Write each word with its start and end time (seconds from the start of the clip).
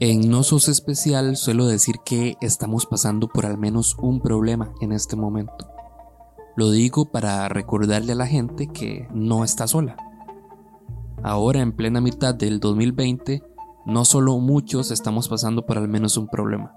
En 0.00 0.28
No 0.28 0.42
Sos 0.42 0.68
Especial 0.68 1.36
suelo 1.36 1.66
decir 1.66 1.96
que 2.04 2.36
estamos 2.40 2.84
pasando 2.84 3.28
por 3.28 3.46
al 3.46 3.56
menos 3.56 3.96
un 4.02 4.20
problema 4.20 4.74
en 4.80 4.92
este 4.92 5.16
momento. 5.16 5.66
Lo 6.56 6.70
digo 6.70 7.06
para 7.06 7.48
recordarle 7.48 8.12
a 8.12 8.16
la 8.16 8.26
gente 8.26 8.66
que 8.66 9.08
no 9.12 9.44
está 9.44 9.66
sola. 9.66 9.96
Ahora 11.22 11.60
en 11.60 11.72
plena 11.72 12.00
mitad 12.00 12.34
del 12.34 12.60
2020, 12.60 13.42
no 13.86 14.04
solo 14.04 14.38
muchos 14.38 14.90
estamos 14.90 15.28
pasando 15.28 15.64
por 15.64 15.78
al 15.78 15.88
menos 15.88 16.16
un 16.16 16.28
problema, 16.28 16.76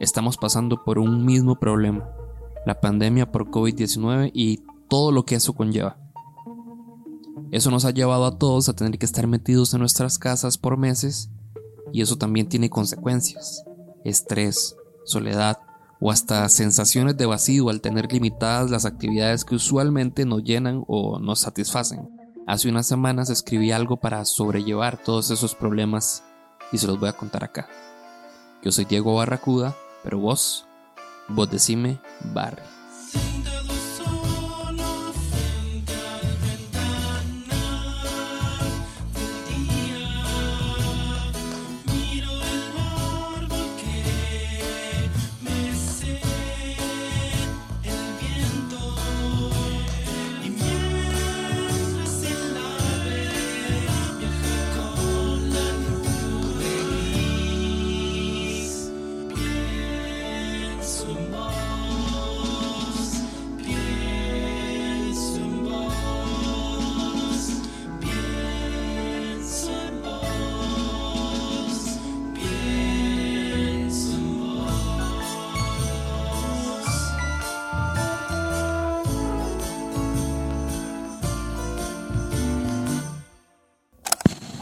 estamos 0.00 0.38
pasando 0.38 0.82
por 0.82 0.98
un 0.98 1.26
mismo 1.26 1.56
problema, 1.56 2.08
la 2.64 2.80
pandemia 2.80 3.30
por 3.30 3.50
COVID-19 3.50 4.30
y 4.32 4.62
todo 4.92 5.10
lo 5.10 5.24
que 5.24 5.36
eso 5.36 5.54
conlleva. 5.54 5.96
Eso 7.50 7.70
nos 7.70 7.86
ha 7.86 7.92
llevado 7.92 8.26
a 8.26 8.36
todos 8.36 8.68
a 8.68 8.74
tener 8.74 8.98
que 8.98 9.06
estar 9.06 9.26
metidos 9.26 9.72
en 9.72 9.80
nuestras 9.80 10.18
casas 10.18 10.58
por 10.58 10.76
meses 10.76 11.30
y 11.94 12.02
eso 12.02 12.18
también 12.18 12.46
tiene 12.46 12.68
consecuencias, 12.68 13.64
estrés, 14.04 14.76
soledad 15.06 15.60
o 15.98 16.10
hasta 16.10 16.46
sensaciones 16.50 17.16
de 17.16 17.24
vacío 17.24 17.70
al 17.70 17.80
tener 17.80 18.12
limitadas 18.12 18.70
las 18.70 18.84
actividades 18.84 19.46
que 19.46 19.54
usualmente 19.54 20.26
nos 20.26 20.44
llenan 20.44 20.84
o 20.86 21.18
nos 21.18 21.40
satisfacen. 21.40 22.10
Hace 22.46 22.68
unas 22.68 22.86
semanas 22.86 23.30
escribí 23.30 23.72
algo 23.72 23.96
para 23.96 24.26
sobrellevar 24.26 25.02
todos 25.02 25.30
esos 25.30 25.54
problemas 25.54 26.22
y 26.70 26.76
se 26.76 26.86
los 26.86 27.00
voy 27.00 27.08
a 27.08 27.16
contar 27.16 27.44
acá. 27.44 27.66
Yo 28.62 28.70
soy 28.70 28.84
Diego 28.84 29.14
Barracuda, 29.14 29.74
pero 30.04 30.18
vos, 30.18 30.66
vos 31.30 31.50
decime 31.50 31.98
Barry. 32.34 32.60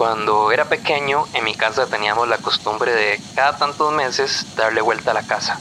Cuando 0.01 0.51
era 0.51 0.65
pequeño, 0.65 1.25
en 1.35 1.45
mi 1.45 1.53
casa 1.53 1.87
teníamos 1.87 2.27
la 2.27 2.39
costumbre 2.39 2.91
de 2.91 3.21
cada 3.35 3.59
tantos 3.59 3.93
meses 3.93 4.47
darle 4.57 4.81
vuelta 4.81 5.11
a 5.11 5.15
la 5.15 5.27
casa. 5.27 5.61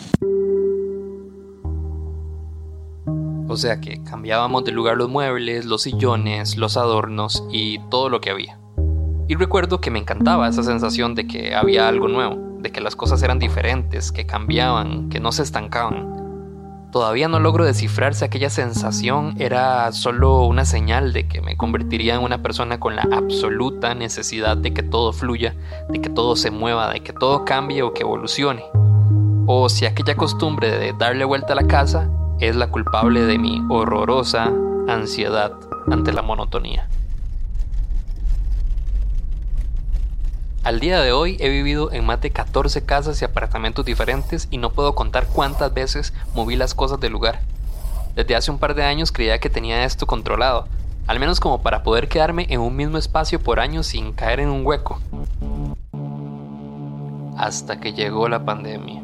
O 3.49 3.57
sea 3.57 3.81
que 3.81 4.01
cambiábamos 4.01 4.63
de 4.63 4.71
lugar 4.71 4.95
los 4.95 5.09
muebles, 5.09 5.65
los 5.65 5.81
sillones, 5.81 6.55
los 6.55 6.77
adornos 6.77 7.43
y 7.51 7.79
todo 7.89 8.07
lo 8.07 8.21
que 8.21 8.29
había. 8.29 8.57
Y 9.27 9.35
recuerdo 9.35 9.81
que 9.81 9.91
me 9.91 9.99
encantaba 9.99 10.47
esa 10.47 10.63
sensación 10.63 11.15
de 11.15 11.27
que 11.27 11.53
había 11.53 11.89
algo 11.89 12.07
nuevo, 12.07 12.37
de 12.61 12.71
que 12.71 12.79
las 12.79 12.95
cosas 12.95 13.21
eran 13.21 13.39
diferentes, 13.39 14.13
que 14.13 14.25
cambiaban, 14.25 15.09
que 15.09 15.19
no 15.19 15.33
se 15.33 15.43
estancaban. 15.43 16.28
Todavía 16.91 17.27
no 17.27 17.39
logro 17.39 17.65
descifrar 17.65 18.15
si 18.15 18.25
aquella 18.25 18.49
sensación 18.49 19.35
era 19.37 19.91
solo 19.91 20.45
una 20.45 20.65
señal 20.65 21.13
de 21.13 21.27
que 21.27 21.39
me 21.39 21.55
convertiría 21.55 22.15
en 22.15 22.23
una 22.23 22.41
persona 22.41 22.79
con 22.79 22.95
la 22.95 23.07
absoluta 23.11 23.93
necesidad 23.93 24.57
de 24.57 24.73
que 24.73 24.81
todo 24.81 25.13
fluya, 25.13 25.53
de 25.89 26.01
que 26.01 26.09
todo 26.09 26.35
se 26.35 26.49
mueva, 26.49 26.91
de 26.91 27.01
que 27.01 27.13
todo 27.13 27.45
cambie 27.45 27.83
o 27.83 27.93
que 27.93 28.01
evolucione. 28.01 28.63
O 29.45 29.69
si 29.69 29.85
aquella 29.85 30.15
costumbre 30.15 30.71
de 30.71 30.93
darle 30.93 31.25
vuelta 31.25 31.53
a 31.53 31.57
la 31.57 31.67
casa 31.67 32.09
es 32.39 32.55
la 32.55 32.71
culpable 32.71 33.21
de 33.21 33.37
mi 33.37 33.61
horrorosa 33.69 34.51
ansiedad 34.87 35.53
ante 35.91 36.11
la 36.11 36.23
monotonía. 36.23 36.89
Al 40.61 40.81
día 40.81 40.99
de 41.01 41.13
hoy 41.13 41.37
he 41.39 41.47
vivido 41.47 41.91
en 41.93 42.05
más 42.05 42.19
de 42.19 42.31
14 42.31 42.83
casas 42.83 43.21
y 43.21 43.25
apartamentos 43.25 43.85
diferentes 43.85 44.49
y 44.51 44.57
no 44.57 44.71
puedo 44.71 44.93
contar 44.93 45.25
cuántas 45.27 45.73
veces 45.73 46.13
moví 46.35 46.57
las 46.57 46.73
cosas 46.73 46.99
del 46.99 47.13
lugar. 47.13 47.39
Desde 48.13 48.35
hace 48.35 48.51
un 48.51 48.59
par 48.59 48.75
de 48.75 48.83
años 48.83 49.13
creía 49.13 49.39
que 49.39 49.49
tenía 49.49 49.85
esto 49.85 50.05
controlado, 50.05 50.67
al 51.07 51.17
menos 51.17 51.39
como 51.39 51.61
para 51.61 51.81
poder 51.81 52.09
quedarme 52.09 52.45
en 52.49 52.59
un 52.59 52.75
mismo 52.75 52.97
espacio 52.97 53.39
por 53.41 53.61
años 53.61 53.87
sin 53.87 54.11
caer 54.11 54.41
en 54.41 54.49
un 54.49 54.65
hueco. 54.65 54.99
Hasta 57.37 57.79
que 57.79 57.93
llegó 57.93 58.27
la 58.27 58.43
pandemia. 58.43 59.01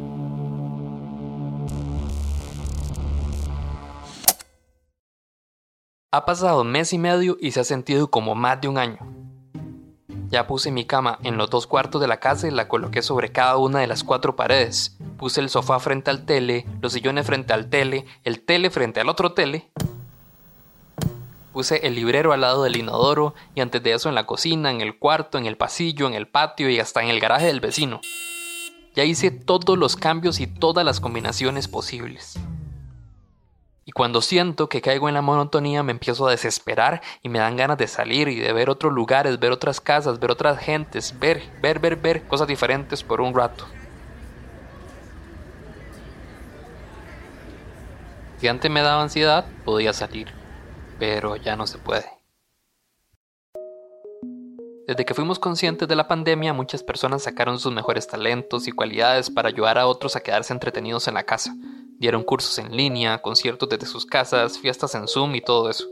Ha 6.12 6.26
pasado 6.26 6.62
un 6.62 6.72
mes 6.72 6.92
y 6.92 6.98
medio 6.98 7.38
y 7.40 7.52
se 7.52 7.62
ha 7.62 7.64
sentido 7.64 8.10
como 8.10 8.36
más 8.36 8.60
de 8.60 8.68
un 8.68 8.78
año. 8.78 9.15
Ya 10.30 10.48
puse 10.48 10.72
mi 10.72 10.86
cama 10.86 11.20
en 11.24 11.38
los 11.38 11.50
dos 11.50 11.68
cuartos 11.68 12.02
de 12.02 12.08
la 12.08 12.20
casa 12.20 12.48
y 12.48 12.52
la 12.52 12.68
coloqué 12.68 13.02
sobre 13.02 13.32
cada 13.32 13.58
una 13.58 13.80
de 13.80 13.88
las 13.88 14.04
cuatro 14.04 14.36
paredes. 14.36 14.98
Puse 15.18 15.40
el 15.40 15.50
sofá 15.50 15.80
frente 15.80 16.10
al 16.10 16.26
tele, 16.26 16.66
los 16.82 16.94
sillones 16.94 17.26
frente 17.26 17.54
al 17.54 17.70
tele, 17.70 18.06
el 18.24 18.42
tele 18.42 18.70
frente 18.70 19.00
al 19.00 19.10
otro 19.10 19.34
tele. 19.34 19.70
Puse 21.54 21.88
el 21.88 21.96
librero 21.96 22.34
al 22.34 22.42
lado 22.42 22.64
del 22.64 22.76
inodoro 22.76 23.34
y 23.54 23.62
antes 23.62 23.82
de 23.82 23.94
eso 23.94 24.10
en 24.10 24.16
la 24.16 24.26
cocina, 24.26 24.72
en 24.72 24.82
el 24.82 24.98
cuarto, 24.98 25.38
en 25.38 25.46
el 25.46 25.58
pasillo, 25.58 26.08
en 26.08 26.14
el 26.14 26.28
patio 26.28 26.70
y 26.70 26.80
hasta 26.80 27.02
en 27.02 27.10
el 27.10 27.20
garaje 27.20 27.46
del 27.46 27.62
vecino. 27.62 28.02
Ya 28.96 29.04
hice 29.04 29.32
todos 29.32 29.78
los 29.78 29.96
cambios 29.96 30.40
y 30.40 30.48
todas 30.48 30.86
las 30.86 31.00
combinaciones 31.00 31.68
posibles. 31.68 32.38
Y 33.88 33.92
cuando 33.92 34.22
siento 34.22 34.68
que 34.68 34.82
caigo 34.82 35.08
en 35.08 35.14
la 35.14 35.22
monotonía 35.22 35.84
me 35.84 35.92
empiezo 35.92 36.28
a 36.28 36.32
desesperar 36.32 37.04
y 37.22 37.30
me 37.30 37.38
dan 37.38 37.56
ganas 37.56 37.78
de 37.78 37.88
salir 37.88 38.28
y 38.28 38.40
de 38.40 38.52
ver 38.52 38.72
otros 38.72 38.92
lugares, 38.92 39.40
ver 39.40 39.52
otras 39.52 39.80
casas, 39.80 40.20
ver 40.20 40.32
otras 40.32 40.58
gentes, 40.58 41.18
ver, 41.20 41.44
ver, 41.62 41.78
ver, 41.78 41.96
ver 41.96 42.28
cosas 42.28 42.48
diferentes 42.48 43.04
por 43.04 43.22
un 43.22 43.36
rato. 43.36 43.68
Si 48.40 48.48
antes 48.48 48.72
me 48.72 48.82
daba 48.82 49.04
ansiedad, 49.04 49.46
podía 49.64 49.94
salir, 49.94 50.34
pero 50.98 51.36
ya 51.36 51.56
no 51.56 51.68
se 51.68 51.78
puede. 51.78 52.06
Desde 54.88 55.06
que 55.06 55.14
fuimos 55.14 55.38
conscientes 55.38 55.88
de 55.88 55.96
la 55.96 56.08
pandemia, 56.08 56.54
muchas 56.54 56.82
personas 56.82 57.24
sacaron 57.24 57.60
sus 57.60 57.72
mejores 57.72 58.08
talentos 58.08 58.68
y 58.68 58.72
cualidades 58.72 59.30
para 59.30 59.50
ayudar 59.50 59.78
a 59.78 59.86
otros 59.86 60.16
a 60.16 60.22
quedarse 60.22 60.54
entretenidos 60.54 61.08
en 61.08 61.14
la 61.14 61.24
casa, 61.24 61.56
Dieron 61.98 62.24
cursos 62.24 62.58
en 62.60 62.76
línea, 62.76 63.22
conciertos 63.22 63.70
desde 63.70 63.86
sus 63.86 64.06
casas, 64.06 64.60
fiestas 64.60 64.96
en 64.96 65.08
Zoom 65.08 65.36
y 65.36 65.42
todo 65.42 65.70
eso. 65.70 65.86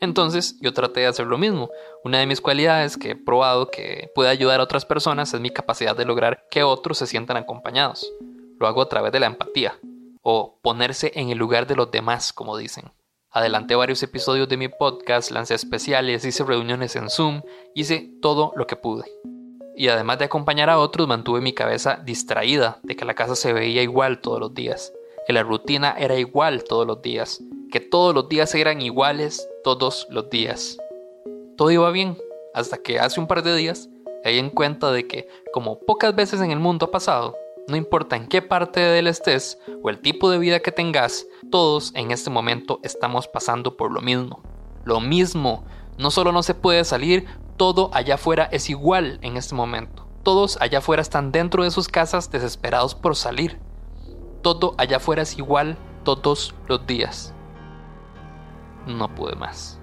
Entonces 0.00 0.56
yo 0.60 0.72
traté 0.72 1.00
de 1.00 1.06
hacer 1.06 1.26
lo 1.26 1.38
mismo. 1.38 1.70
Una 2.04 2.18
de 2.18 2.26
mis 2.26 2.40
cualidades 2.40 2.96
que 2.96 3.10
he 3.10 3.16
probado 3.16 3.70
que 3.70 4.10
puede 4.14 4.30
ayudar 4.30 4.60
a 4.60 4.62
otras 4.62 4.86
personas 4.86 5.34
es 5.34 5.40
mi 5.40 5.50
capacidad 5.50 5.96
de 5.96 6.04
lograr 6.06 6.46
que 6.50 6.62
otros 6.62 6.98
se 6.98 7.06
sientan 7.06 7.36
acompañados. 7.36 8.10
Lo 8.58 8.66
hago 8.66 8.80
a 8.80 8.88
través 8.88 9.12
de 9.12 9.20
la 9.20 9.26
empatía, 9.26 9.78
o 10.22 10.58
ponerse 10.62 11.12
en 11.14 11.30
el 11.30 11.38
lugar 11.38 11.66
de 11.66 11.76
los 11.76 11.90
demás, 11.90 12.32
como 12.32 12.56
dicen. 12.56 12.92
Adelanté 13.30 13.74
varios 13.74 14.02
episodios 14.02 14.48
de 14.48 14.56
mi 14.56 14.68
podcast, 14.68 15.30
lancé 15.30 15.54
especiales, 15.54 16.24
hice 16.24 16.44
reuniones 16.44 16.96
en 16.96 17.10
Zoom, 17.10 17.42
hice 17.74 18.10
todo 18.22 18.52
lo 18.56 18.66
que 18.66 18.76
pude. 18.76 19.04
Y 19.76 19.88
además 19.88 20.18
de 20.18 20.26
acompañar 20.26 20.68
a 20.68 20.78
otros, 20.78 21.08
mantuve 21.08 21.40
mi 21.40 21.52
cabeza 21.52 21.96
distraída 22.04 22.80
de 22.82 22.96
que 22.96 23.04
la 23.04 23.14
casa 23.14 23.36
se 23.36 23.52
veía 23.52 23.82
igual 23.82 24.20
todos 24.20 24.40
los 24.40 24.54
días 24.54 24.92
la 25.32 25.42
rutina 25.42 25.94
era 25.98 26.16
igual 26.16 26.64
todos 26.64 26.86
los 26.86 27.02
días, 27.02 27.42
que 27.70 27.80
todos 27.80 28.14
los 28.14 28.28
días 28.28 28.54
eran 28.54 28.80
iguales 28.80 29.48
todos 29.62 30.06
los 30.10 30.30
días. 30.30 30.78
Todo 31.56 31.70
iba 31.70 31.90
bien, 31.90 32.16
hasta 32.54 32.78
que 32.78 32.98
hace 32.98 33.20
un 33.20 33.26
par 33.26 33.42
de 33.42 33.54
días 33.54 33.88
di 34.24 34.38
en 34.38 34.50
cuenta 34.50 34.92
de 34.92 35.06
que, 35.06 35.28
como 35.52 35.80
pocas 35.80 36.14
veces 36.14 36.40
en 36.40 36.50
el 36.50 36.58
mundo 36.58 36.86
ha 36.86 36.90
pasado, 36.90 37.36
no 37.68 37.76
importa 37.76 38.16
en 38.16 38.26
qué 38.26 38.42
parte 38.42 38.80
de 38.80 38.98
él 38.98 39.06
estés 39.06 39.58
o 39.82 39.90
el 39.90 40.00
tipo 40.00 40.30
de 40.30 40.38
vida 40.38 40.60
que 40.60 40.72
tengas, 40.72 41.26
todos 41.50 41.92
en 41.94 42.10
este 42.10 42.30
momento 42.30 42.80
estamos 42.82 43.28
pasando 43.28 43.76
por 43.76 43.92
lo 43.92 44.00
mismo. 44.00 44.42
Lo 44.84 45.00
mismo, 45.00 45.64
no 45.98 46.10
solo 46.10 46.32
no 46.32 46.42
se 46.42 46.54
puede 46.54 46.84
salir, 46.84 47.26
todo 47.56 47.90
allá 47.92 48.14
afuera 48.14 48.48
es 48.50 48.68
igual 48.70 49.18
en 49.22 49.36
este 49.36 49.54
momento. 49.54 50.06
Todos 50.22 50.58
allá 50.60 50.78
afuera 50.78 51.02
están 51.02 51.32
dentro 51.32 51.62
de 51.62 51.70
sus 51.70 51.88
casas 51.88 52.30
desesperados 52.30 52.94
por 52.94 53.16
salir 53.16 53.58
todo 54.42 54.74
allá 54.78 54.96
afuera 54.96 55.22
es 55.22 55.36
igual 55.36 55.76
todos 56.04 56.54
los 56.66 56.86
días. 56.86 57.34
No 58.86 59.14
pude 59.14 59.36
más. 59.36 59.80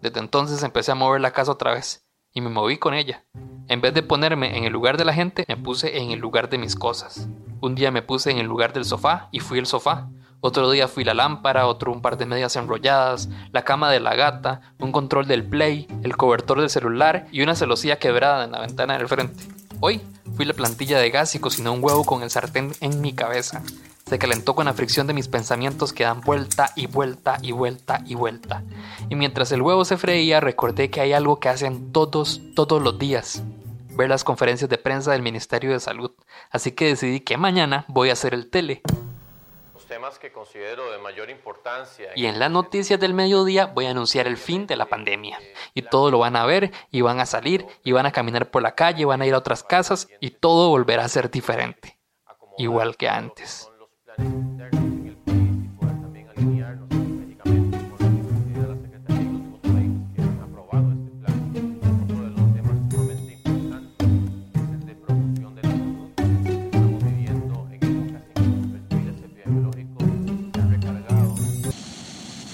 Desde 0.00 0.20
entonces 0.20 0.62
empecé 0.62 0.92
a 0.92 0.94
mover 0.94 1.20
la 1.20 1.32
casa 1.32 1.52
otra 1.52 1.72
vez 1.74 2.06
y 2.32 2.40
me 2.40 2.50
moví 2.50 2.78
con 2.78 2.94
ella. 2.94 3.24
En 3.68 3.80
vez 3.80 3.92
de 3.92 4.02
ponerme 4.02 4.56
en 4.56 4.64
el 4.64 4.72
lugar 4.72 4.96
de 4.96 5.04
la 5.04 5.12
gente, 5.12 5.44
me 5.48 5.56
puse 5.56 5.98
en 5.98 6.10
el 6.10 6.20
lugar 6.20 6.48
de 6.48 6.56
mis 6.56 6.76
cosas. 6.76 7.28
Un 7.60 7.74
día 7.74 7.90
me 7.90 8.02
puse 8.02 8.30
en 8.30 8.38
el 8.38 8.46
lugar 8.46 8.72
del 8.72 8.84
sofá 8.84 9.28
y 9.32 9.40
fui 9.40 9.58
el 9.58 9.66
sofá. 9.66 10.08
Otro 10.40 10.70
día 10.70 10.86
fui 10.86 11.02
la 11.02 11.14
lámpara, 11.14 11.66
otro 11.66 11.92
un 11.92 12.00
par 12.00 12.16
de 12.16 12.24
medias 12.24 12.54
enrolladas, 12.54 13.28
la 13.50 13.64
cama 13.64 13.90
de 13.90 13.98
la 13.98 14.14
gata, 14.14 14.60
un 14.78 14.92
control 14.92 15.26
del 15.26 15.44
play, 15.44 15.88
el 16.04 16.16
cobertor 16.16 16.60
del 16.60 16.70
celular 16.70 17.26
y 17.32 17.42
una 17.42 17.56
celosía 17.56 17.98
quebrada 17.98 18.44
en 18.44 18.52
la 18.52 18.60
ventana 18.60 18.96
del 18.96 19.08
frente. 19.08 19.57
Hoy 19.80 20.00
fui 20.34 20.44
la 20.44 20.54
plantilla 20.54 20.98
de 20.98 21.10
gas 21.10 21.36
y 21.36 21.38
cociné 21.38 21.70
un 21.70 21.82
huevo 21.82 22.04
con 22.04 22.24
el 22.24 22.30
sartén 22.30 22.72
en 22.80 23.00
mi 23.00 23.12
cabeza. 23.12 23.62
Se 24.06 24.18
calentó 24.18 24.56
con 24.56 24.64
la 24.64 24.74
fricción 24.74 25.06
de 25.06 25.14
mis 25.14 25.28
pensamientos 25.28 25.92
que 25.92 26.02
dan 26.02 26.20
vuelta 26.20 26.72
y 26.74 26.86
vuelta 26.86 27.38
y 27.42 27.52
vuelta 27.52 28.02
y 28.04 28.16
vuelta. 28.16 28.64
Y 29.08 29.14
mientras 29.14 29.52
el 29.52 29.62
huevo 29.62 29.84
se 29.84 29.96
freía 29.96 30.40
recordé 30.40 30.90
que 30.90 31.00
hay 31.00 31.12
algo 31.12 31.38
que 31.38 31.48
hacen 31.48 31.92
todos, 31.92 32.40
todos 32.56 32.82
los 32.82 32.98
días. 32.98 33.42
Ver 33.90 34.08
las 34.08 34.24
conferencias 34.24 34.68
de 34.68 34.78
prensa 34.78 35.12
del 35.12 35.22
Ministerio 35.22 35.70
de 35.70 35.80
Salud. 35.80 36.10
Así 36.50 36.72
que 36.72 36.86
decidí 36.86 37.20
que 37.20 37.36
mañana 37.36 37.84
voy 37.86 38.10
a 38.10 38.14
hacer 38.14 38.34
el 38.34 38.50
tele. 38.50 38.82
Y 42.14 42.26
en 42.26 42.38
las 42.38 42.50
noticias 42.50 43.00
del 43.00 43.14
mediodía 43.14 43.66
voy 43.66 43.86
a 43.86 43.90
anunciar 43.90 44.26
el 44.26 44.36
fin 44.36 44.66
de 44.66 44.76
la 44.76 44.86
pandemia. 44.86 45.38
Y 45.74 45.82
todo 45.82 46.10
lo 46.10 46.18
van 46.18 46.36
a 46.36 46.44
ver 46.46 46.72
y 46.90 47.00
van 47.00 47.20
a 47.20 47.26
salir 47.26 47.66
y 47.82 47.92
van 47.92 48.06
a 48.06 48.12
caminar 48.12 48.50
por 48.50 48.62
la 48.62 48.74
calle, 48.74 49.04
van 49.04 49.22
a 49.22 49.26
ir 49.26 49.34
a 49.34 49.38
otras 49.38 49.62
casas 49.62 50.08
y 50.20 50.30
todo 50.30 50.70
volverá 50.70 51.04
a 51.04 51.08
ser 51.08 51.30
diferente. 51.30 51.98
Igual 52.58 52.96
que 52.96 53.08
antes. 53.08 53.70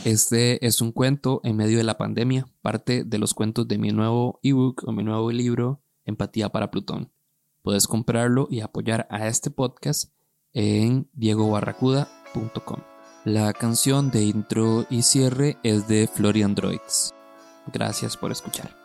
Este 0.04 0.66
es 0.66 0.82
un 0.82 0.92
cuento 0.92 1.40
en 1.44 1.56
medio 1.56 1.78
de 1.78 1.84
la 1.84 1.96
pandemia, 1.96 2.46
parte 2.60 3.04
de 3.04 3.16
los 3.16 3.32
cuentos 3.32 3.66
de 3.66 3.78
mi 3.78 3.88
nuevo 3.88 4.38
ebook 4.42 4.84
o 4.86 4.92
mi 4.92 5.02
nuevo 5.02 5.32
libro, 5.32 5.80
Empatía 6.04 6.50
para 6.50 6.70
Plutón. 6.70 7.10
Puedes 7.62 7.86
comprarlo 7.86 8.46
y 8.50 8.60
apoyar 8.60 9.06
a 9.08 9.26
este 9.28 9.50
podcast 9.50 10.12
en 10.52 11.08
diegobarracuda.com. 11.14 12.80
La 13.24 13.54
canción 13.54 14.10
de 14.10 14.24
intro 14.24 14.84
y 14.90 15.00
cierre 15.00 15.56
es 15.62 15.88
de 15.88 16.06
Florian 16.06 16.54
Droids. 16.54 17.14
Gracias 17.72 18.18
por 18.18 18.30
escuchar. 18.30 18.83